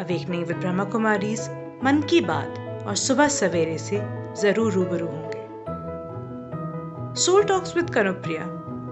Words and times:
Awakening 0.00 0.44
with 0.46 0.56
Brahma 0.56 0.84
Kumaris 0.84 1.40
मन 1.84 2.00
की 2.10 2.20
बात 2.20 2.84
और 2.86 2.96
सुबह 2.96 3.28
सवेरे 3.28 3.78
से 3.78 4.00
ज़रूर 4.40 4.72
रूबरू 4.72 5.06
होंगे। 5.06 5.40
सोल 7.14 7.42
टॉक्स 7.42 7.76
विद 7.76 7.90
कनुप्रिया 7.90 8.44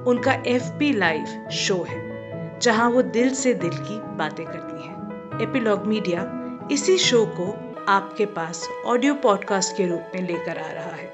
उनका 0.07 0.33
एफ़ 0.47 0.69
पी 0.79 0.93
लाइव 0.93 1.49
शो 1.51 1.77
है, 1.83 2.59
जहाँ 2.61 2.91
वो 2.91 3.03
दिल 3.03 3.35
से 3.35 3.55
दिल 3.55 3.77
की 3.79 3.99
बातें 4.17 4.45
करती 4.47 4.89
हैं। 4.89 5.41
एपिलॉग 5.43 5.87
मीडिया 5.87 6.27
इसी 6.73 6.99
शो 6.99 7.25
को 7.39 7.47
आपके 7.89 8.27
पास 8.27 8.69
ऑडियो 8.87 9.15
पॉडकास्ट 9.15 9.77
के 9.77 9.87
रूप 9.87 10.13
में 10.15 10.23
लेकर 10.23 10.59
आ 10.59 10.71
रहा 10.73 10.95
है। 10.97 11.09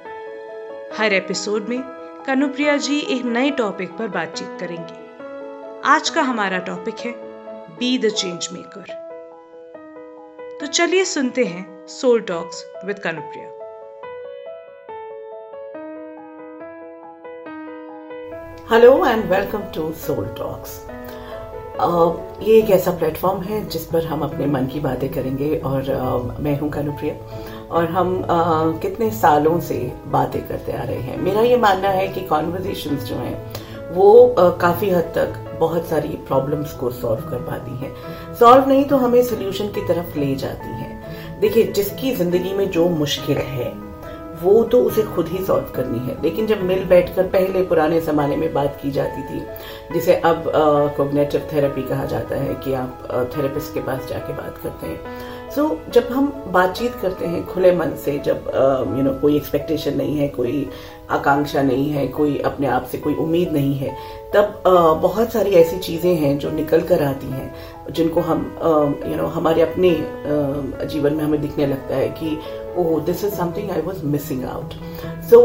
हर 0.98 1.12
एपिसोड 1.12 1.68
में 1.68 1.80
कनुप्रिया 2.26 2.76
जी 2.78 2.98
एक 2.98 3.24
नए 3.24 3.50
टॉपिक 3.50 3.96
पर 3.98 4.08
बातचीत 4.08 4.56
करेंगी। 4.60 4.98
आज 5.86 6.10
का 6.10 6.22
हमारा 6.22 6.58
टॉपिक 6.58 7.06
है 7.06 7.12
बी 7.78 7.98
द 7.98 8.08
चेंज 8.10 8.48
मेकर 8.52 9.03
तो 10.60 10.66
चलिए 10.66 11.04
सुनते 11.04 11.44
हैं 11.44 11.86
soul 11.86 12.20
talks 12.20 12.66
with 12.84 12.98
Kanupriya 12.98 13.48
hello 18.70 19.06
and 19.06 19.25
welcome 19.25 19.58
to 19.58 19.92
soul 19.92 20.27
talks 20.38 20.86
ये 22.42 22.58
एक 22.58 22.70
ऐसा 22.70 22.91
प्लेटफॉर्म 22.91 23.42
है 23.42 23.64
जिस 23.69 23.86
पर 23.86 24.05
हम 24.05 24.22
अपने 24.22 24.47
मन 24.47 24.66
की 24.66 24.80
बातें 24.80 25.12
करेंगे 25.12 25.56
और 25.56 25.82
uh, 25.82 26.41
मैं 26.41 26.60
हूँ 26.60 26.70
कनुप्रिया 26.70 27.14
और 27.66 27.84
हम 27.84 28.16
uh, 28.22 28.82
कितने 28.82 29.10
सालों 29.10 29.60
से 29.60 29.92
बातें 30.06 30.48
करते 30.48 30.72
आ 30.72 30.82
रहे 30.82 31.00
हैं। 31.00 31.19
मेरा 31.19 31.41
ये 31.41 31.56
मानना 31.56 31.88
है 31.88 32.08
कि 32.08 32.20
कॉन्वर्जेशन 32.20 32.97
जो 32.97 33.16
हैं 33.16 33.63
वो 33.95 34.34
काफ़ी 34.61 34.91
हद 34.91 35.12
तक 35.14 35.34
बहुत 35.61 35.87
सारी 35.87 36.09
प्रॉब्लम्स 36.28 36.73
को 36.73 36.91
सॉल्व 36.91 37.28
कर 37.31 37.39
पाती 37.41 37.77
है। 37.77 37.92
सॉल्व 38.34 38.69
नहीं 38.69 38.84
तो 38.84 38.97
हमें 38.97 39.23
सोल्यूशन 39.23 39.69
की 39.69 39.87
तरफ़ 39.89 40.19
ले 40.19 40.34
जाती 40.37 40.69
है। 40.69 41.41
देखिए, 41.41 41.64
जिसकी 41.67 42.15
ज़िंदगी 42.15 42.53
में 42.55 42.70
जो 42.70 42.89
मुश्किल 42.89 43.39
है 43.39 43.72
वो 44.45 44.62
तो 44.64 44.83
उसे 44.84 45.03
खुद 45.14 45.28
ही 45.28 45.45
सॉल्व 45.45 45.73
करनी 45.75 45.98
है। 45.98 46.17
लेकिन 46.23 46.47
जब 46.47 46.62
मिल 46.62 46.84
बैठकर 46.84 47.27
पहले 47.28 47.62
पुराने 47.64 48.00
जमाने 48.00 48.37
में 48.37 48.53
बात 48.55 48.78
की 48.83 48.91
जाती 48.91 49.23
थी 49.25 49.41
जिसे 49.95 50.14
अब 50.25 50.53
कोग्नेटिव 50.97 51.48
थेरेपी 51.53 51.83
कहा 51.83 52.05
जाता 52.06 52.37
है 52.37 52.55
कि 52.55 52.75
आप 52.75 53.31
थेरेपिस्ट 53.37 53.75
के 53.75 53.81
पास 53.81 54.09
जाके 54.11 54.33
बात 54.33 54.59
करते 54.62 54.87
हैं। 54.87 55.50
सो 55.50 55.62
so, 55.62 55.92
जब 55.95 56.09
हम 56.12 56.27
बातचीत 56.53 56.95
करते 57.03 57.27
हैं 57.27 57.45
खुले 57.47 57.70
मन 57.77 57.91
से 58.05 58.19
जब 58.19 58.50
यू 58.97 59.03
नो 59.03 59.11
कोई 59.20 59.37
एक्सपेक्टेशन 59.37 59.97
नहीं 59.97 60.17
है 60.19 60.28
कोई 60.28 60.69
आकांक्षा 61.11 61.62
नहीं 61.62 61.91
है 61.91 62.06
कोई 62.09 62.39
अपने 62.39 62.67
आप 62.67 62.84
से 62.92 62.98
कोई 62.98 63.15
उम्मीद 63.15 63.53
नहीं 63.53 63.75
है 63.75 63.95
तब 64.34 64.62
बहुत 65.03 65.33
सारी 65.33 65.50
ऐसी 65.50 65.78
चीज़ें 65.78 66.15
हैं 66.15 66.39
जो 66.39 66.50
निकल 66.50 66.81
कर 66.81 67.03
आती 67.03 67.27
हैं 67.27 67.55
जिनको 67.92 68.20
हम 68.20 68.41
यू 69.06 69.17
नो 69.17 69.27
हमारे 69.27 69.62
अपने 69.62 69.91
जीवन 70.87 71.15
में 71.15 71.25
हमें 71.25 71.41
दिखने 71.41 71.67
लगता 71.67 71.97
है 71.97 72.09
कि 72.09 72.39
ओह 72.78 72.98
this 73.00 73.25
is 73.25 73.34
something 73.34 73.70
I 73.70 73.80
was 73.80 74.05
missing 74.06 74.44
out 74.44 74.75
so 75.25 75.39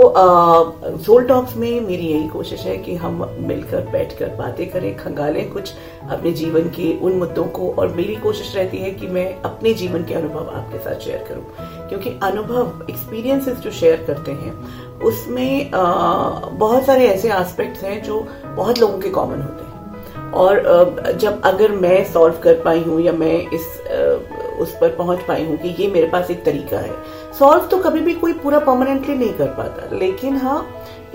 soul 1.03 1.25
talks 1.25 1.55
में 1.58 1.80
मेरी 1.81 2.08
यही 2.08 2.27
कोशिश 2.27 2.61
है 2.61 2.77
कि 2.77 2.95
हम 2.95 3.23
मिलकर 3.39 3.86
बैठकर 3.92 4.36
बातें 4.36 4.70
करें 4.71 4.95
खंगालें 4.98 5.49
कुछ 5.52 5.73
अपने 6.09 6.31
जीवन 6.31 6.70
के 6.70 6.92
उन 6.99 7.14
मुद्दों 7.14 7.43
को 7.58 7.71
और 7.71 7.87
मेरी 7.87 8.15
कोशिश 8.15 8.55
रहती 8.55 8.77
है 8.77 8.92
कि 8.92 9.08
मैं 9.08 9.42
अपने 9.42 9.73
जीवन 9.73 10.03
के 10.03 10.14
अनुभव 10.14 10.49
आपके 10.49 10.80
साथ 10.80 10.99
शेयर 10.99 11.26
करूँ। 11.30 11.87
क्योंकि 11.89 12.09
अनुभव 12.23 12.86
एक्सपीरियंसेस 12.89 13.58
जो 13.58 13.71
शेयर 13.71 14.03
करते 14.08 14.32
हैं 14.32 14.53
उसमें 15.02 15.71
आ, 15.71 15.83
बहुत 16.49 16.86
सारे 16.86 17.08
ऐसे 17.08 17.32
एस्पेक्ट्स 17.33 17.83
हैं 17.83 18.02
जो 18.03 18.26
बहुत 18.45 18.80
लोगों 18.80 18.99
के 18.99 19.09
कॉमन 19.09 19.42
होते 19.42 19.64
हैं। 19.64 20.32
और 20.32 21.14
जब 21.20 21.42
अगर 21.42 21.71
मैं 21.71 22.03
सॉल्व 22.14 22.36
कर 22.43 22.61
पाई 22.61 22.82
हूँ 22.82 23.02
या 23.02 23.11
मैं 23.14 23.36
इस 23.49 23.78
उस 24.59 24.75
पर 24.81 24.95
पहुँच 24.95 25.20
पाई 25.27 25.45
हूँ 25.45 25.58
कि 25.58 25.75
ये 25.80 25.87
मेरे 25.92 26.08
पास 26.08 26.31
एक 26.31 26.43
तरीका 26.45 26.80
है। 26.80 26.93
सॉल्व 27.39 27.67
तो 27.67 27.77
कभी 27.77 27.99
भी 27.99 28.14
कोई 28.14 28.33
पूरा 28.33 28.59
परमानेंटली 28.59 29.15
नहीं 29.15 29.33
कर 29.33 29.47
पाता 29.58 29.95
लेकिन 29.95 30.36
हाँ 30.37 30.65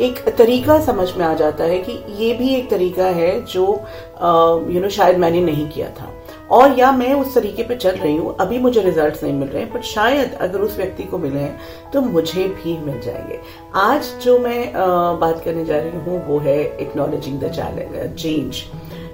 एक 0.01 0.19
तरीका 0.29 0.79
समझ 0.85 1.09
में 1.17 1.25
आ 1.25 1.33
जाता 1.35 1.65
है 1.65 1.79
कि 1.79 1.93
ये 2.19 2.33
भी 2.35 2.55
एक 2.55 2.69
तरीका 2.71 3.07
है 3.17 3.41
जो 3.45 3.65
यू 4.73 4.81
नो 4.81 4.89
शायद 4.89 5.19
मैंने 5.19 5.41
नहीं 5.41 5.69
किया 5.69 5.89
था। 5.91 6.11
और 6.51 6.79
या 6.79 6.91
मैं 6.93 7.13
उस 7.15 7.35
तरीके 7.35 7.63
पे 7.63 7.77
चल 7.77 7.91
रही 7.91 8.17
हूँ 8.17 8.35
अभी 8.41 8.59
मुझे 8.59 8.83
रिजल्ट्स 8.83 9.23
नहीं 9.23 9.33
मिल 9.33 9.49
रहे 9.49 9.63
हैं 9.63 9.73
बट 9.73 9.83
शायद 9.85 10.35
अगर 10.41 10.61
उस 10.61 10.77
व्यक्ति 10.77 11.03
को 11.03 11.19
मिले 11.19 11.39
हैं 11.39 11.91
तो 11.93 12.01
मुझे 12.01 12.47
भी 12.49 12.77
मिल 12.79 13.01
जाएँगे। 13.01 13.39
आज 13.75 14.11
जो 14.23 14.39
मैं 14.39 14.73
आ, 14.73 15.13
बात 15.13 15.43
करने 15.45 15.65
जा 15.65 15.79
रही 15.79 16.01
हूँ 16.01 16.27
वो 16.27 16.39
है 16.39 16.59
acknowledging 16.81 17.41
the 17.41 17.53
challenge 17.53 18.17
change 18.17 18.63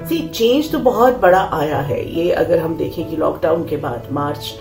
sea 0.08 0.18
change 0.28 0.70
तो 0.72 0.78
बहुत 0.78 1.18
बड़ा 1.20 1.40
आया 1.52 1.78
है। 1.78 2.02
ये 2.18 2.30
अगर 2.32 2.58
हम 2.58 2.76
देखें 2.76 3.08
कि 3.10 3.16
लॉकडाउन 3.16 3.64
के 3.68 3.76
बाद 3.76 4.08
March 4.12 4.54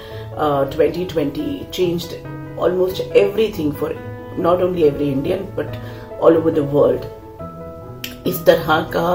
twenty 0.76 1.06
twenty 1.06 1.68
change 1.74 2.06
almost 2.60 3.02
everything 3.02 3.74
for 3.74 3.96
not 4.40 4.62
only 4.62 4.84
every 4.84 5.10
Indian 5.12 5.44
but 5.58 6.22
all 6.22 6.38
over 6.38 6.52
the 6.52 6.70
world 6.74 8.28
इस 8.28 8.46
तरह 8.46 8.82
का 8.96 9.08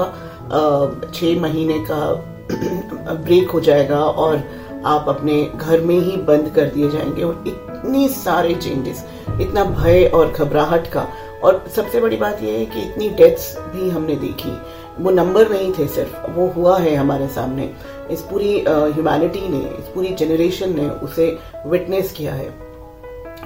छह 1.13 1.39
महीने 1.41 1.79
का 1.91 2.13
ब्रेक 3.13 3.49
हो 3.49 3.59
जाएगा 3.59 3.99
और 3.99 4.43
आप 4.85 5.05
अपने 5.09 5.43
घर 5.55 5.81
में 5.81 5.99
ही 5.99 6.17
बंद 6.23 6.49
कर 6.55 6.65
दिए 6.69 6.89
जाएँगे 6.91 7.23
और 7.23 7.43
इतने 7.47 8.07
सारे 8.09 8.53
चेंजेस 8.55 9.05
इतना 9.41 9.63
भय 9.65 10.05
और 10.13 10.31
घबराहट 10.31 10.87
का। 10.87 11.07
और 11.43 11.63
सबसे 11.75 11.99
बड़ी 12.01 12.17
बात 12.17 12.43
यह 12.43 12.53
है 12.53 12.65
कि 12.65 12.81
इतनी 12.81 13.09
डेथ्स 13.09 13.55
भी 13.73 13.89
हमने 13.89 14.15
देखी। 14.15 14.51
वो 14.99 15.11
नंबर 15.11 15.49
नहीं 15.49 15.71
थे 15.73 15.87
सिर्फ़ 15.87 16.29
वो 16.31 16.47
हुआ 16.47 16.77
है 16.79 16.95
हमारे 16.95 17.27
सामने। 17.27 17.69
इस 18.11 18.21
पूरी 18.21 18.53
ह्यूमैनिटी 18.59 19.47
ने 19.49 19.59
इस 19.69 19.85
पूरी 19.85 20.13
जनरेशन 20.15 20.75
ने 20.75 20.89
उसे 21.05 21.37
विटनेस 21.67 22.11
किया 22.11 22.33
है। 22.33 22.53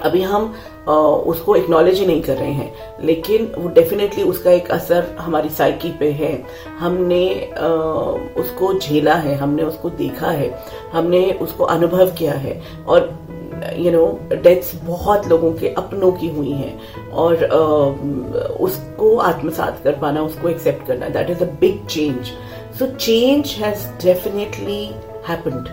अभी 0.02 0.22
हम 0.22 0.54
आ, 0.88 0.92
उसको 0.92 1.54
एक्नॉलेज 1.56 1.98
ही 1.98 2.06
नहीं 2.06 2.22
कर 2.22 2.36
रहे 2.36 2.52
हैं 2.52 3.04
लेकिन 3.04 3.52
वो 3.58 3.68
डेफिनेटली 3.68 4.22
उसका 4.22 4.50
एक 4.50 4.70
असर 4.70 5.06
हमारी 5.18 5.48
साइकी 5.48 5.90
पे 5.90 6.10
है। 6.12 6.32
हमने 6.78 7.24
आ, 7.48 7.66
उसको 8.40 8.72
झेला 8.74 9.14
है 9.16 9.34
हमने 9.36 9.62
उसको 9.62 9.90
देखा 9.90 10.30
है 10.30 10.48
हमने 10.92 11.30
उसको 11.42 11.64
अनुभव 11.66 12.10
किया 12.10 12.34
है। 12.34 12.60
और 12.88 13.08
यू 13.78 13.90
नो 13.92 14.06
डेथ्स 14.32 14.74
बहुत 14.84 15.26
लोगों 15.28 15.52
के 15.52 15.68
अपनों 15.68 16.12
की 16.12 16.28
हुई 16.28 16.52
हैं। 16.52 17.10
और 17.10 17.36
uh, 17.36 18.60
उसको 18.60 19.16
आत्मसात 19.16 19.80
कर 19.84 19.98
पाना 19.98 20.22
उसको 20.22 20.48
एक्सेप्ट 20.48 20.86
करना 20.86 21.08
that 21.08 21.30
is 21.30 21.44
a 21.44 21.50
big 21.60 21.86
change 21.86 22.32
so 22.78 22.86
change 22.96 23.54
has 23.58 23.86
definitely 24.04 24.84
happened 25.28 25.68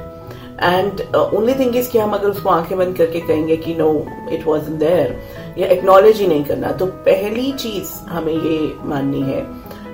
and 0.64 1.02
only 1.16 1.54
thing 1.54 1.76
is 1.76 1.92
कि 1.92 2.00
हम 2.00 2.14
अगर 2.14 2.28
उसको 2.28 2.50
आँखें 2.50 2.78
बंद 2.78 2.96
करके 2.98 3.20
कहेंगे 3.20 3.58
कि 3.58 3.76
नो 3.76 3.92
इट 4.32 4.46
वॉज़ 4.48 4.70
देयर 4.70 5.18
या 5.58 5.68
एक्नॉलेज 5.68 6.22
नहीं 6.22 6.44
करना 6.44 6.72
तो 6.72 6.86
पहली 6.86 7.52
चीज़ 7.52 7.94
हमें 8.10 8.34
ये 8.34 8.60
माननी 8.84 9.22
है 9.22 9.46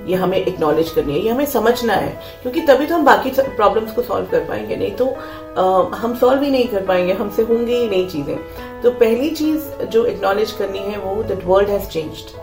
ये 0.08 0.16
हमें 0.16 0.38
एक्नॉलेज 0.38 0.90
करनी 0.90 1.14
है 1.14 1.20
ये 1.20 1.30
हमें 1.30 1.46
समझना 1.46 1.94
है 1.94 2.10
क्योंकि 2.42 2.62
तभी 2.68 2.86
तो 2.86 2.96
हम 2.96 3.06
बाकी 3.06 3.30
प्रॉब्लम्स 3.40 3.94
को 3.94 4.02
सॉल्व 4.02 4.28
कर 4.32 4.46
पाएँगे 4.46 4.76
नहीं 4.76 4.92
तो 4.92 5.06
आ, 5.06 5.98
हम 5.98 6.16
सॉल्व 6.20 6.44
ही 6.44 6.52
नहीं 6.52 6.68
कर 6.68 6.86
पाएँगे 6.86 7.14
हमसे 7.14 7.44
होंगी 7.44 7.76
ही 7.76 7.88
नहीं 7.90 8.08
चीज़ें। 8.10 8.38
तो 8.82 8.92
पहली 8.92 9.30
चीज़ 9.30 9.70
जो 9.86 10.06
एक्नॉलेज 10.06 10.52
करनी 10.52 10.80
है 10.80 11.00
वो 11.00 11.24
that 11.24 11.46
world 11.46 11.70
has 11.70 11.88
changed 11.90 12.38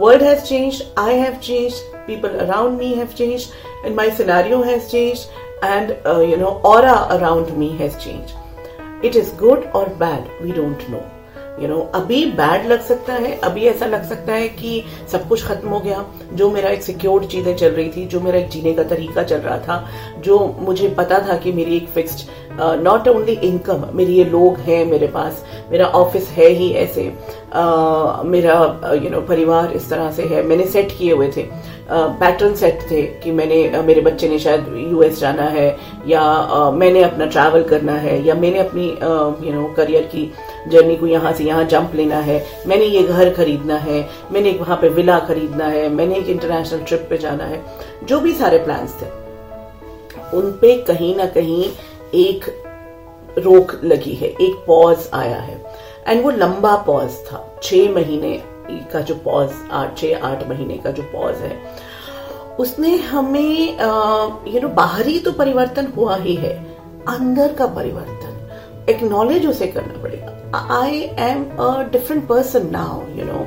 world 0.00 0.22
has 0.22 0.42
changed 0.44 0.84
I 0.98 1.14
have 1.14 1.38
changed 1.42 1.96
people 2.06 2.38
around 2.46 2.78
me 2.78 2.94
have 2.94 3.08
changed 3.18 3.86
and 3.86 3.96
my 3.96 4.10
scenario 4.16 4.62
has 4.62 4.88
changed 4.90 5.40
and 5.64 5.96
uh, 6.04 6.18
you 6.18 6.36
know 6.36 6.60
aura 6.64 6.94
around 7.16 7.56
me 7.56 7.66
has 7.76 7.96
changed 8.04 8.32
it 9.02 9.14
is 9.14 9.28
good 9.42 9.68
or 9.72 9.88
bad 10.00 10.24
we 10.42 10.50
don't 10.52 10.88
know 10.90 11.02
you 11.60 11.68
know 11.68 11.78
अभी 11.94 12.24
bad 12.32 12.66
लग 12.66 12.82
सकता 12.82 13.14
है 13.14 13.34
अभी 13.44 13.64
ऐसा 13.64 13.86
लग 13.86 14.08
सकता 14.08 14.32
है 14.32 14.48
कि 14.48 14.82
सब 15.12 15.28
कुछ 15.28 15.44
खत्म 15.46 15.68
हो 15.68 15.80
गया। 15.80 16.04
जो 16.32 16.50
मेरा 16.50 16.70
एक 16.70 16.82
सिक्योर्ड 16.82 17.26
चीज़ें 17.26 17.54
चल 17.56 17.70
रही 17.70 17.88
थी 17.88 18.06
जो 18.06 18.20
मेरा 18.20 18.38
एक 18.38 18.48
जीने 18.48 18.72
का 18.72 18.82
तरीका 18.82 19.22
चल 19.22 19.38
रहा 19.38 19.58
था 19.58 19.84
जो 20.18 20.38
मुझे 20.58 20.88
पता 20.88 21.18
था 21.28 21.36
कि 21.36 21.52
मेरी 21.52 21.76
एक 21.76 21.88
फिक्स्ड 21.88 22.30
नॉट 22.82 23.08
ओनली 23.08 23.32
इनकम 23.32 23.84
मेरी 23.94 24.14
ये 24.14 24.24
लोग 24.24 24.58
हैं 24.60 24.84
मेरे 24.86 25.06
पास 25.06 25.44
मेरा 25.70 25.86
ऑफ़िस 25.86 26.28
है 26.28 26.48
ही 26.48 26.70
ऐसे 26.72 27.04
uh, 27.04 28.24
मेरा 28.24 28.54
you 28.54 28.98
uh, 28.98 29.02
know 29.02 29.08
you 29.08 29.14
know, 29.14 29.28
परिवार 29.28 29.72
इस 29.72 29.88
तरह 29.90 30.10
से 30.10 30.22
है। 30.22 30.42
मैंने 30.42 30.66
सेट 30.66 30.92
किए 30.98 31.12
हुए 31.12 31.30
थे। 31.36 31.46
पैटर्न 31.90 32.52
uh, 32.52 32.58
सेट 32.58 32.80
थे 32.90 33.02
कि 33.02 33.30
मैंने 33.30 33.62
uh, 33.70 33.84
मेरे 33.84 34.00
बच्चे 34.00 34.28
ने 34.28 34.38
शायद 34.38 34.66
यूएस 34.92 35.20
जाना 35.20 35.42
है 35.42 35.68
या 36.06 36.22
uh, 36.50 36.72
मैंने 36.72 37.02
अपना 37.02 37.26
ट्रैवल 37.26 37.62
करना 37.62 37.92
है 37.98 38.22
या 38.26 38.34
मैंने 38.34 38.58
अपनी 38.58 38.86
यू 39.46 39.54
नो 39.54 39.72
करियर 39.76 40.02
की 40.02 40.30
जर्नी 40.68 40.96
को 40.96 41.06
यहाँ 41.06 41.32
से 41.32 41.44
यहाँ 41.44 41.64
जंप 41.64 41.94
लेना 41.94 42.16
है। 42.16 42.44
मैंने 42.66 42.84
ये 42.84 43.02
घर 43.02 43.30
खरीदना 43.34 43.76
है। 43.76 44.00
मैंने 44.32 44.50
एक 44.50 44.60
वहाँ 44.60 44.76
पे 44.76 44.88
विला 44.88 45.18
खरीदना 45.18 45.66
है। 45.66 45.88
मैंने 45.88 46.16
एक 46.16 46.28
इंटरनेशनल 46.28 46.82
ट्रिप 46.82 47.06
पे 47.10 47.18
जाना 47.18 47.44
है। 47.44 47.62
जो 48.04 48.20
भी 48.20 48.32
सारे 48.32 48.58
प्लान्स 48.58 48.94
थे, 49.02 49.06
उन 50.36 50.50
पे 50.60 50.76
कहीं 50.82 51.14
ना 51.16 51.26
कहीं 51.28 51.64
एक 52.14 52.44
रोक 53.38 53.80
लगी 53.84 54.14
है। 54.14 54.28
एक 54.28 54.64
पॉज 54.66 55.08
आया 55.14 55.36
है। 55.36 55.60
एंड 56.08 56.22
वो 56.24 56.30
लंबा 56.30 56.76
पॉज 56.76 57.10
था। 57.26 57.46
छह 57.62 57.90
महीने 57.90 58.42
का 58.92 59.00
जो 59.00 59.14
पॉज 59.14 59.50
आठ, 59.72 59.96
छह, 59.98 60.20
आठ 60.22 60.48
महीने 60.48 60.76
का 60.76 60.90
जो 60.90 61.02
पॉज 61.02 61.36
है, 61.36 61.56
उसने 62.58 62.96
हमें 62.96 63.78
यू 64.48 64.60
नो 64.60 64.68
बाहरी 64.70 65.18
तो 65.18 65.32
परिवर्तन 65.32 65.86
हुआ 65.96 66.16
ही 66.16 66.34
है। 66.34 66.54
अंदर 67.08 67.52
का 67.52 67.66
परिवर्तन। 67.66 68.31
एक्नॉलेज 68.90 69.46
उसे 69.46 69.66
करना 69.66 70.02
पड़ेगा। 70.02 70.66
I 70.78 71.00
am 71.20 71.44
a 71.60 71.82
different 71.92 72.26
person 72.28 72.68
now 72.72 73.00
you 73.18 73.24
know 73.24 73.46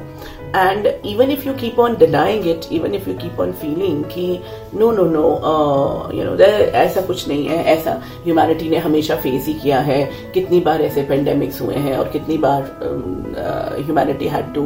and 0.56 0.88
even 0.88 1.32
if 1.32 1.48
you 1.48 1.54
keep 1.54 1.80
on 1.80 1.96
denying 1.98 2.48
it 2.48 2.66
even 2.74 2.94
if 2.96 3.10
you 3.10 3.16
keep 3.18 3.40
on 3.40 3.52
feeling 3.62 4.04
कि 4.14 4.40
no 4.76 4.92
no 4.92 5.04
no 5.06 5.24
you 6.14 6.24
know 6.24 6.36
ऐसा 6.36 7.02
कुछ 7.02 7.28
नहीं 7.28 7.46
है, 7.48 7.64
ऐसा 7.66 8.02
ह्यूमैनिटी 8.26 8.70
ने 8.70 8.78
हमेशा 8.78 9.16
फेस 9.16 9.46
ही 9.48 9.54
किया 9.54 9.80
है, 9.80 10.04
कितनी 10.34 10.60
बार 10.60 10.82
ऐसे 10.82 11.04
पेंडेमिक्स 11.04 11.62
हुए 11.62 11.76
हैं 11.76 11.98
और 11.98 12.10
कितनी 12.10 12.38
बार 12.38 12.62
humanity 13.78 14.28
had 14.28 14.54
to 14.56 14.64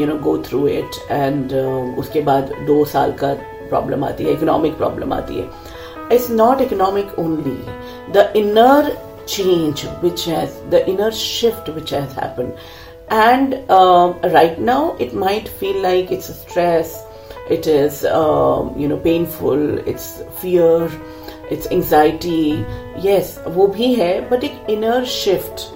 you 0.00 0.06
know 0.06 0.18
go 0.22 0.36
through 0.48 0.66
it 0.68 1.02
and 1.10 1.52
उसके 1.98 2.20
बाद 2.22 2.52
दो 2.66 2.84
साल 2.94 3.12
का 3.22 3.34
प्रॉब्लम 3.68 4.04
आती 4.04 4.24
है 4.24 4.32
इकोनॉमिक 4.32 4.76
प्रॉब्लम 4.76 5.12
आती 5.12 5.34
है। 5.34 5.48
It's 6.12 6.30
not 6.30 6.60
economic 6.60 7.18
only 7.18 7.58
the 8.12 8.32
inner 8.36 8.96
change 9.34 9.84
which 10.04 10.24
has 10.24 10.56
the 10.74 10.80
inner 10.92 11.10
shift 11.12 11.68
which 11.78 11.90
has 11.90 12.12
happened 12.14 12.54
and 13.10 13.54
uh, 13.68 14.14
right 14.32 14.60
now 14.60 14.96
it 14.98 15.12
might 15.12 15.48
feel 15.48 15.80
like 15.82 16.10
it's 16.10 16.28
a 16.28 16.34
stress 16.34 17.04
it 17.50 17.66
is 17.66 18.04
um, 18.04 18.72
you 18.78 18.86
know 18.86 18.96
painful 18.96 19.78
it's 19.78 20.22
fear 20.40 20.88
it's 21.50 21.66
anxiety 21.78 22.64
yes 23.08 23.38
wo 23.58 23.66
bhi 23.76 23.88
hai 24.00 24.12
but 24.32 24.44
एक 24.50 24.70
inner 24.76 24.98
shift 25.04 25.66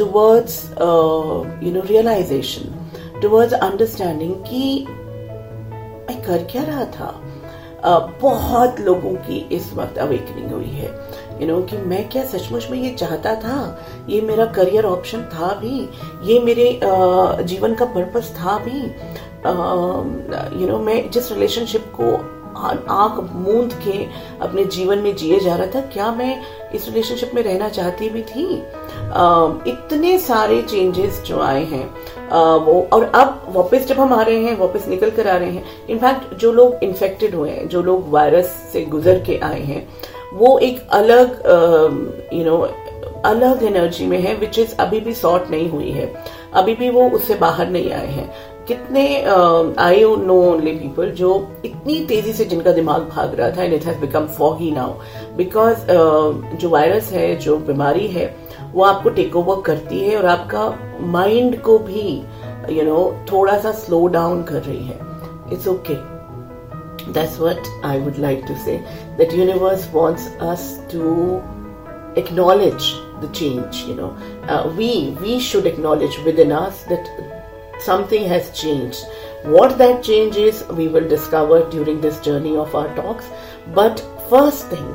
towards 0.00 0.54
uh, 0.86 1.38
you 1.66 1.72
know 1.76 1.84
realization 1.92 2.72
towards 3.20 3.58
understanding 3.70 4.34
मैं 6.08 6.20
कर 6.24 6.44
क्या 6.50 6.62
रहा 6.64 6.84
था 6.92 7.08
uh, 7.84 8.00
बहुत 8.20 8.80
लोगों 8.80 9.14
की 9.26 9.38
इस 9.56 9.72
वक्त 9.72 9.98
अवेकनिंग 9.98 10.52
हुई 10.52 10.70
है 10.80 10.88
यू 11.40 11.46
नो 11.46 11.60
कि 11.62 11.76
मैं 11.86 12.08
क्या 12.08 12.24
सचमुच 12.26 12.68
में 12.70 12.78
ये 12.78 12.90
चाहता 12.94 13.34
था? 13.34 13.78
ये 14.08 14.20
मेरा 14.20 14.44
करियर 14.52 14.84
ऑप्शन 14.84 15.22
था 15.34 15.52
भी। 15.60 15.88
ये 16.24 16.40
मेरे 16.40 16.80
जीवन 17.44 17.74
का 17.74 17.84
पर्पस 17.84 18.34
था 18.36 18.58
भी। 18.58 18.80
यू 20.60 20.68
नो 20.68 20.78
मैं 20.78 21.10
जिस 21.10 21.32
रिलेशनशिप 21.32 21.92
को 22.00 22.16
आँख 22.58 23.18
मूंद 23.32 23.72
के 23.84 24.04
अपने 24.42 24.64
जीवन 24.66 24.98
में 24.98 25.14
जिए 25.16 25.38
जा 25.40 25.54
रहा 25.56 25.66
था, 25.66 25.80
क्या 25.82 26.10
मैं 26.12 26.70
इस 26.74 26.86
रिलेशनशिप 26.88 27.30
में 27.34 27.42
रहना 27.42 27.68
चाहती 27.68 28.08
भी 28.08 28.22
थी? 28.22 28.44
इतने 29.70 30.18
सारे 30.18 30.60
चेंजेस 30.62 31.22
जो 31.26 31.40
आए 31.40 31.64
हैं 31.64 31.84
वो, 32.64 32.80
और 32.92 33.04
अब 33.04 33.46
वापस 33.48 33.86
जब 33.86 34.00
हम 34.00 34.12
आ 34.12 34.22
रहे 34.22 34.42
हैं, 34.44 34.58
वापस 34.58 34.88
निकल 34.88 35.10
कर 35.10 35.28
आ 35.28 35.36
रहे 35.36 35.50
हैं 35.50 35.64
इनफैक्ट 35.90 36.34
जो 36.34 36.52
लोग 36.52 36.84
इन्फेक्टेड 36.84 37.34
हुए 37.34 37.50
हैं, 37.50 37.68
जो 37.68 37.82
लोग 37.82 38.10
वायरस 38.10 38.46
से 38.72 38.84
गुजर 38.86 39.22
के 39.22 39.38
आए 39.40 39.62
हैं 39.62 39.86
वो 40.34 40.58
एक 40.58 40.80
अलग 40.92 41.42
यू 42.34 42.44
नो 42.44 42.56
अलग 43.24 43.62
एनर्जी 43.62 44.06
में 44.06 44.18
है 44.20 44.34
विच 44.36 44.58
इज़ 44.58 44.74
अभी 44.80 45.00
भी 45.00 45.12
सॉर्ट 45.14 45.50
नहीं 45.50 45.68
हुई 45.70 45.90
है। 45.90 46.12
अभी 46.54 46.74
भी 46.74 46.90
वो 46.90 47.08
उससे 47.10 47.34
बाहर 47.34 47.68
नहीं 47.70 47.90
आए 47.92 48.06
हैं। 48.06 48.30
कितने 48.68 49.04
आई 49.80 50.04
नो 50.16 50.34
ओनली 50.50 50.72
पीपल 50.72 51.10
जो 51.10 51.30
इतनी 51.64 51.98
तेज़ी 52.06 52.32
से 52.32 52.44
जिनका 52.44 52.72
दिमाग 52.72 53.08
भाग 53.08 53.34
रहा 53.34 53.50
था 53.50 53.62
and 53.62 53.74
it 53.74 53.84
has 53.86 53.98
become 54.00 54.26
foggy 54.38 54.70
now 54.70 54.92
because 55.36 55.86
जो 56.56 56.68
वायरस 56.68 57.10
है 57.12 57.34
जो 57.36 57.56
बीमारी 57.68 58.06
है 58.08 58.34
वो 58.72 58.84
आपको 58.84 59.10
टेक 59.10 59.36
ओवर 59.36 59.62
करती 59.66 59.98
है 59.98 60.16
और 60.18 60.26
आपका 60.26 60.68
माइंड 61.08 61.60
को 61.62 61.78
भी 61.78 62.02
यू 62.02 62.76
you 62.76 62.84
नो 62.84 62.96
know, 62.96 63.32
थोड़ा 63.32 63.58
सा 63.58 63.72
स्लो 63.72 64.06
डाउन 64.08 64.42
कर 64.42 64.62
रही 64.62 64.84
है। 64.86 64.98
It's 65.52 65.68
okay 65.68 65.94
okay. 65.94 66.17
That's 67.12 67.38
what 67.38 67.68
i 67.82 67.96
would 67.98 68.18
like 68.18 68.46
to 68.46 68.58
say. 68.64 68.78
That 69.18 69.32
universe 69.32 69.86
wants 69.86 70.26
us 70.52 70.78
to 70.92 71.42
acknowledge 72.16 72.92
the 73.20 73.28
change 73.32 73.82
you 73.82 73.94
know. 73.94 74.10
Uh, 74.48 74.72
we 74.76 75.16
we 75.20 75.40
should 75.40 75.66
acknowledge 75.66 76.18
within 76.24 76.52
us 76.52 76.84
that 76.84 77.10
something 77.80 78.24
has 78.28 78.50
changed. 78.60 79.04
What 79.42 79.78
that 79.78 80.02
change 80.02 80.36
is 80.36 80.64
we 80.80 80.88
will 80.88 81.08
discover 81.08 81.68
during 81.70 82.00
this 82.00 82.20
journey 82.20 82.56
of 82.56 82.74
our 82.74 82.94
talks. 82.94 83.28
But 83.74 84.04
first 84.30 84.66
thing 84.66 84.88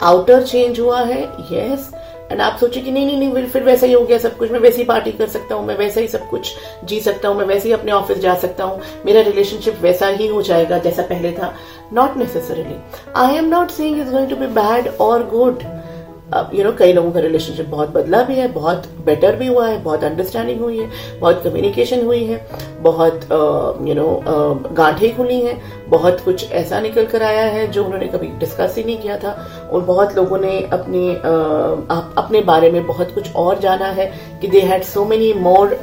outer 0.00 0.44
change 0.46 0.78
hua 0.78 1.04
hai? 1.12 1.22
Yes 1.50 1.92
and 2.32 2.40
आप 2.40 2.56
सोचे 2.60 2.80
कि 2.80 2.90
नहीं 2.90 3.06
नहीं 3.06 3.30
नहीं, 3.30 3.46
फिर 3.46 3.62
वैसा 3.62 3.86
ही 3.86 3.92
हो 3.92 4.02
गया 4.04 4.18
सब 4.18 4.36
कुछ। 4.36 4.50
मैं 4.50 4.60
वैसे 4.60 4.78
ही 4.78 4.84
पार्टी 4.84 5.12
कर 5.12 5.28
सकता 5.28 5.54
हूँ, 5.54 5.66
मैं 5.66 5.76
वैसा 5.76 6.00
ही 6.00 6.08
सब 6.08 6.28
कुछ 6.28 6.54
जी 6.84 7.00
सकता 7.00 7.28
हूँ, 7.28 7.36
मैं 7.38 7.44
वैसे 7.46 7.68
ही 7.68 7.74
अपने 7.74 7.92
ऑफ़िस 7.92 8.18
जा 8.18 8.34
सकता 8.36 8.64
हूँ। 8.64 8.80
मेरा 9.06 9.20
रिलेशनशिप 9.20 9.80
वैसा 9.82 10.08
ही 10.08 10.26
हो 10.26 10.42
जाएगा 10.42 10.78
जैसा 10.78 11.02
पहले 11.02 11.32
था। 11.32 11.54
Not 11.92 12.16
necessarily 12.16 12.76
I 13.16 13.36
am 13.36 13.48
not 13.48 13.70
saying 13.70 14.00
is 14.00 14.10
going 14.10 14.28
to 14.30 14.36
be 14.36 14.46
bad 14.54 14.88
और 15.00 15.26
गुड 15.28 15.62
यू 16.54 16.64
नो 16.64 16.72
कई 16.78 16.92
लोगों 16.92 17.10
का 17.12 17.20
रिलेशनशिप 17.20 17.66
बहुत 17.68 17.90
बदला 17.90 18.22
भी 18.22 18.34
है, 18.34 18.48
बहुत 18.52 18.86
बेटर 19.04 19.36
भी 19.36 19.46
हुआ 19.46 19.66
है, 19.68 19.82
बहुत 19.82 20.04
अंडरस्टैंडिंग 20.04 20.60
हुई 20.60 20.78
है, 20.78 20.88
बहुत 21.20 21.42
कम्युनिकेशन 21.44 22.04
हुई 22.06 22.24
है, 22.24 22.40
बहुत 22.82 23.24
यू 23.88 23.94
नो 23.94 24.08
गांठें 24.72 25.16
खुली 25.16 25.40
हैं, 25.40 25.60
बहुत 25.88 26.20
कुछ 26.20 26.50
ऐसा 26.52 26.80
निकल 26.80 27.06
कर 27.06 27.22
आया 27.22 27.44
है 27.52 27.66
जो 27.68 27.84
उन्होंने 27.84 28.06
कभी 28.06 28.26
डिस्कस 28.38 28.74
ही 28.78 28.84
नहीं 28.84 28.98
किया 28.98 29.16
था 29.18 29.36
और 29.72 29.80
बहुत 29.84 30.16
लोगों 30.16 30.38
ने 30.38 30.60
अपने 30.72 31.08
अपने 32.18 32.40
बारे 32.42 32.70
में 32.70 32.86
बहुत 32.86 33.14
कुछ 33.14 33.34
और 33.36 33.58
जाना 33.60 33.86
है 33.92 34.12
कि 34.40 34.48
they 34.48 34.60
had 34.62 34.82
so 34.84 35.04
many 35.04 35.32
more 35.40 35.74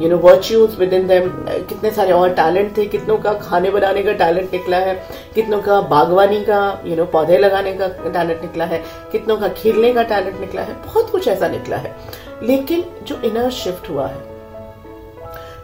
you 0.00 0.08
know 0.08 0.16
virtues 0.16 0.78
within 0.92 1.06
them 1.06 1.28
कितने 1.68 1.90
सारे 1.90 2.12
और 2.12 2.34
टैलेंट 2.34 2.76
थे 2.76 2.86
कितनों 2.86 3.16
का 3.18 3.32
खाने 3.32 3.70
बनाने 3.70 4.02
का 4.02 4.12
टैलेंट 4.12 4.52
निकला 4.52 4.76
है 4.76 4.94
कितनों 5.34 5.60
का 5.62 5.80
बागवानी 5.80 6.40
का 6.40 6.80
यू 6.84 6.88
you 6.88 6.98
नो 6.98 7.02
know, 7.02 7.12
पौधे 7.12 7.38
लगाने 7.38 7.72
का 7.72 7.88
टैलेंट 7.88 8.42
निकला 8.42 8.64
है 8.64 8.82
कितनों 9.12 9.36
का 9.36 9.48
खेलने 9.48 9.92
का 9.92 10.02
टैलेंट 10.02 10.40
निकला 10.40 10.62
है 10.62 10.74
बहुत 10.86 11.10
कुछ 11.10 11.28
ऐसा 11.28 11.48
निकला 11.48 11.76
है। 11.76 11.96
लेकिन 12.42 12.84
जो 13.02 13.20
इनर 13.24 13.50
शिफ्ट 13.50 13.90
हुआ 13.90 14.06
है 14.06 14.29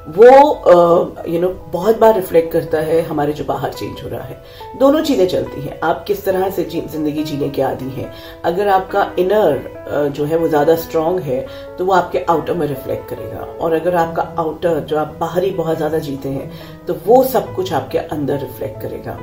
वो 0.09 1.25
यू 1.29 1.41
नो 1.41 1.49
बहुत 1.73 1.99
बार 1.99 2.15
रिफ्लेक्ट 2.15 2.53
करता 2.53 2.81
है, 2.81 3.01
हमारे 3.03 3.33
जो 3.33 3.45
बाहर 3.45 3.73
चेंज 3.73 4.03
हो 4.03 4.09
रहा 4.09 4.23
है। 4.23 4.43
दोनों 4.79 5.03
चीज़ें 5.03 5.27
चलती 5.29 5.61
हैं। 5.61 5.79
आप 5.85 6.05
किस 6.07 6.25
तरह 6.25 6.51
से 6.51 6.65
ज़िंदगी 6.65 7.23
जीने 7.25 7.49
के 7.49 7.63
आदि 7.63 7.89
हैं? 7.91 8.13
अगर 8.45 8.69
आपका 8.69 9.11
इनर 9.19 10.11
जो 10.15 10.25
है 10.25 10.37
वो 10.39 10.49
ज़्यादा 10.49 10.75
स्ट्रांग 10.77 11.19
है 11.21 11.41
तो 11.79 11.85
वो 11.85 11.93
आपके 11.93 12.25
आउटर 12.31 12.55
में 12.55 12.67
रिफ्लेक्ट 12.67 13.09
करेगा। 13.11 13.41
और 13.61 13.73
अगर 13.73 13.95
आपका 13.97 14.23
आउटर 14.39 14.81
जो 14.81 14.97
आप 14.99 15.17
बाहरी 15.21 15.51
बहुत 15.53 15.77
ज़्यादा 15.77 15.99
जीते 16.01 16.29
हैं 16.29 16.51
तो 16.87 16.97
वो 17.07 17.23
सब 17.25 17.55
कुछ 17.55 17.73
आपके 17.73 17.99
अंदर 17.99 18.39
रिफ्लेक्ट 18.39 18.81
करेगा। 18.83 19.19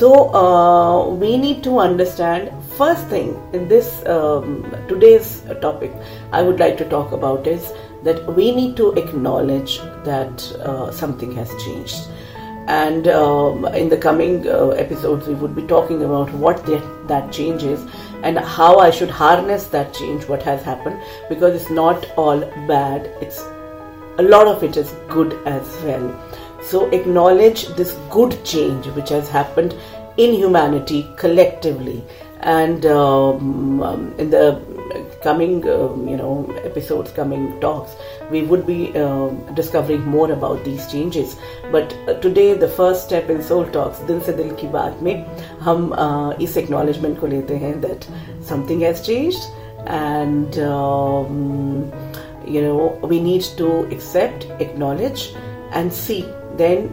So 0.00 0.12
we 1.20 1.36
need 1.38 1.62
to 1.64 1.76
understand 1.78 2.48
first 2.78 3.12
thing 3.12 3.54
in 3.54 3.68
this 3.68 3.92
today's 4.88 5.22
topic 5.62 6.00
I 6.34 6.44
would 6.44 6.60
like 6.60 6.76
to 6.78 6.84
talk 6.90 7.12
about 7.14 7.48
is 7.48 7.72
that 8.04 8.24
we 8.34 8.54
need 8.54 8.76
to 8.76 8.92
acknowledge 8.92 9.78
that 10.04 10.52
uh, 10.60 10.90
something 10.90 11.32
has 11.32 11.50
changed. 11.64 12.08
And 12.68 13.08
um, 13.08 13.64
in 13.66 13.88
the 13.88 13.96
coming 13.96 14.46
uh, 14.46 14.68
episodes, 14.70 15.26
we 15.26 15.34
would 15.34 15.56
be 15.56 15.62
talking 15.62 16.04
about 16.04 16.30
what 16.34 16.64
the, 16.66 16.78
that 17.06 17.32
change 17.32 17.62
is 17.62 17.84
and 18.22 18.38
how 18.38 18.78
I 18.78 18.90
should 18.90 19.08
harness 19.08 19.66
that 19.68 19.94
change, 19.94 20.28
what 20.28 20.42
has 20.42 20.62
happened, 20.62 21.00
because 21.28 21.60
it's 21.60 21.70
not 21.70 22.10
all 22.16 22.40
bad. 22.66 23.06
It's 23.22 23.40
a 24.18 24.22
lot 24.22 24.46
of 24.46 24.62
it 24.62 24.76
is 24.76 24.92
good 25.08 25.32
as 25.46 25.62
well. 25.82 26.14
So 26.62 26.90
acknowledge 26.90 27.68
this 27.68 27.92
good 28.10 28.44
change 28.44 28.86
which 28.88 29.08
has 29.08 29.28
happened 29.30 29.74
in 30.18 30.34
humanity 30.34 31.08
collectively 31.16 32.04
and 32.40 32.84
um, 32.86 33.82
um, 33.82 34.14
in 34.18 34.30
the 34.30 34.60
coming 35.22 35.68
um, 35.68 36.06
you 36.08 36.16
know 36.16 36.46
episodes 36.64 37.10
coming 37.12 37.60
talks 37.60 37.96
we 38.30 38.42
would 38.42 38.66
be 38.66 38.96
um, 38.96 39.42
discovering 39.54 40.04
more 40.06 40.30
about 40.32 40.64
these 40.64 40.90
changes. 40.90 41.36
But 41.72 41.94
uh, 42.06 42.14
today 42.14 42.54
the 42.54 42.68
first 42.68 43.04
step 43.04 43.30
in 43.30 43.42
soul 43.42 43.66
talks 43.66 43.98
dil 44.10 44.20
se 44.20 44.36
dil 44.36 44.54
ki 44.62 44.68
baat 44.76 45.02
mein 45.02 45.24
hum 45.68 45.92
uh, 45.92 46.30
is 46.48 46.56
acknowledgement 46.56 47.20
ko 47.20 47.32
lete 47.34 47.54
hain 47.64 47.80
that 47.86 48.08
something 48.52 48.80
has 48.88 49.04
changed 49.06 49.50
and 49.86 50.58
um, 50.58 51.92
you 52.46 52.62
know 52.62 52.98
we 53.02 53.20
need 53.20 53.42
to 53.62 53.70
accept 53.98 54.46
acknowledge 54.60 55.30
and 55.72 55.92
see. 55.92 56.24
Then 56.56 56.88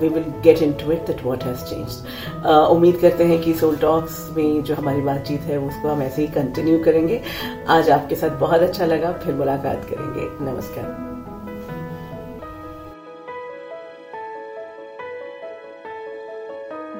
we 0.00 0.08
will 0.08 0.24
get 0.42 0.62
into 0.82 0.92
it 0.92 1.06
that 1.06 1.22
what 1.24 1.44
has 1.44 1.64
change 1.64 2.46
उम्मीद 2.46 2.98
करते 3.00 3.24
हैं 3.24 3.40
कि 3.42 3.54
soul 3.54 3.76
talks 3.78 4.18
में 4.36 4.62
जो 4.62 4.74
हमारी 4.74 5.00
बातचीत 5.02 5.40
है, 5.42 5.58
उसको 5.60 5.88
हम 5.88 6.02
ऐसे 6.02 6.22
ही 6.22 6.28
कंटिन्यू 6.30 6.78
करेंगे। 6.84 7.20
आज 7.68 7.90
आपके 7.90 8.14
साथ 8.16 8.38
बहुत 8.40 8.60
अच्छा 8.62 8.86
लगा, 8.86 9.12
फिर 9.14 9.34
मुलाकात 9.34 9.86
करेंगे। 9.90 10.28
नमस्कार। 10.44 11.08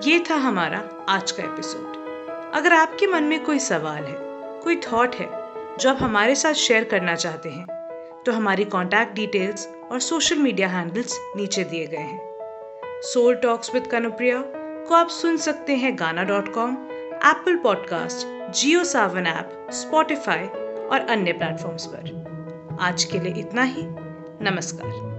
ये 0.04 0.19
था 0.30 0.35
हमारा 0.38 0.78
आज 1.09 1.30
का 1.30 1.42
एपिसोड 1.42 2.52
अगर 2.54 2.73
आपके 2.73 3.07
मन 3.07 3.25
में 3.25 3.45
कोई 3.45 3.59
सवाल 3.59 4.02
है, 4.04 4.14
कोई 4.64 4.76
थॉट 4.83 5.14
है, 5.14 5.28
जो 5.80 5.90
आप 5.90 5.99
हमारे 6.00 6.35
साथ 6.35 6.54
शेयर 6.57 6.85
करना 6.85 7.14
चाहते 7.16 7.49
हैं 7.49 7.66
तो 8.26 8.33
हमारी 8.33 8.64
कॉन्टैक्ट 8.66 9.14
डिटेल्स 9.14 9.69
और 9.92 10.00
सोशल 10.00 10.38
मीडिया 10.38 10.69
हैंडल्स 10.69 11.19
नीचे 11.37 11.64
दिए 11.64 11.87
गए 11.87 11.97
हैं। 11.99 12.29
सोल 13.02 13.35
टॉक्स 13.35 13.75
विद 13.75 13.87
कनुप्रिया 13.87 14.42
को 14.88 14.95
आप 14.95 15.09
सुन 15.09 15.37
सकते 15.37 15.76
हैं 15.76 15.99
Gaana 15.99 16.23
dot 16.25 16.52
com 16.52 16.71
Apple 17.25 17.57
podcast 17.57 18.52
Jio 18.52 18.85
Saavn 18.85 19.26
app 19.26 19.66
Spotify 19.71 20.47
और 20.87 21.07
अन्य 21.11 21.33
प्लेटफॉर्म्स 21.33 21.87
पर। 21.87 22.78
आज 22.80 23.04
के 23.04 23.19
लिए 23.19 23.35
इतना 23.35 23.62
ही। 23.62 23.83
नमस्कार। 24.42 25.10